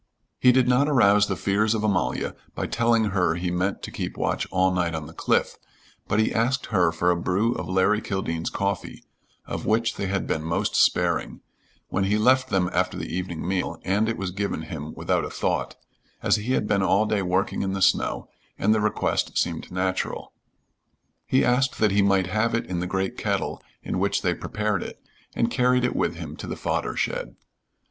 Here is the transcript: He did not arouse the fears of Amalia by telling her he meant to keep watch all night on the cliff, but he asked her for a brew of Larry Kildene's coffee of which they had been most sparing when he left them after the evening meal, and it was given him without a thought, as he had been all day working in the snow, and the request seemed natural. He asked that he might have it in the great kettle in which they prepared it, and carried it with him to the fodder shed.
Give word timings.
He 0.39 0.51
did 0.51 0.67
not 0.67 0.89
arouse 0.89 1.27
the 1.27 1.35
fears 1.35 1.75
of 1.75 1.83
Amalia 1.83 2.35
by 2.55 2.65
telling 2.65 3.11
her 3.13 3.35
he 3.35 3.51
meant 3.51 3.83
to 3.83 3.91
keep 3.91 4.17
watch 4.17 4.47
all 4.49 4.71
night 4.73 4.95
on 4.95 5.05
the 5.05 5.13
cliff, 5.13 5.57
but 6.07 6.17
he 6.19 6.33
asked 6.33 6.65
her 6.71 6.91
for 6.91 7.11
a 7.11 7.15
brew 7.15 7.53
of 7.53 7.69
Larry 7.69 8.01
Kildene's 8.01 8.49
coffee 8.49 9.03
of 9.45 9.67
which 9.67 9.97
they 9.97 10.07
had 10.07 10.25
been 10.25 10.41
most 10.41 10.75
sparing 10.75 11.41
when 11.89 12.05
he 12.05 12.17
left 12.17 12.49
them 12.49 12.67
after 12.73 12.97
the 12.97 13.15
evening 13.15 13.47
meal, 13.47 13.79
and 13.83 14.09
it 14.09 14.17
was 14.17 14.31
given 14.31 14.63
him 14.63 14.91
without 14.95 15.23
a 15.23 15.29
thought, 15.29 15.75
as 16.23 16.35
he 16.37 16.53
had 16.53 16.65
been 16.67 16.81
all 16.81 17.05
day 17.05 17.21
working 17.21 17.61
in 17.61 17.73
the 17.73 17.79
snow, 17.79 18.27
and 18.57 18.73
the 18.73 18.81
request 18.81 19.37
seemed 19.37 19.71
natural. 19.71 20.33
He 21.27 21.45
asked 21.45 21.77
that 21.77 21.91
he 21.91 22.01
might 22.01 22.25
have 22.25 22.55
it 22.55 22.65
in 22.65 22.79
the 22.79 22.87
great 22.87 23.19
kettle 23.19 23.61
in 23.83 23.99
which 23.99 24.23
they 24.23 24.33
prepared 24.33 24.81
it, 24.81 24.99
and 25.35 25.51
carried 25.51 25.85
it 25.85 25.95
with 25.95 26.15
him 26.15 26.35
to 26.37 26.47
the 26.47 26.57
fodder 26.57 26.95
shed. 26.95 27.35